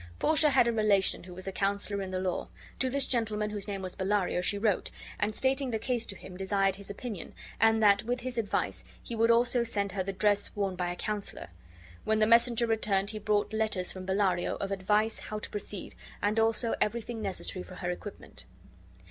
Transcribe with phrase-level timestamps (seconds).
[0.17, 2.47] Portia had a relation who was a counselor in the law;
[2.79, 4.89] to this gentleman, whose name was Bellario, she wrote,
[5.19, 9.15] and, stating the case to him, desired his opinion, and that with his advice he
[9.15, 11.49] would also send her the dress worn by a counselor.
[12.03, 16.39] When the messenger returned he brought letters from Bellario of advice how to proceed, and
[16.39, 18.45] also everything necessary for her equipment.